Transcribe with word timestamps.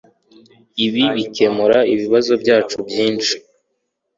Ibi 0.85 1.03
bikemura 1.15 1.79
ibibazo 1.93 2.33
byacu 2.41 2.77
byinshi. 2.87 3.35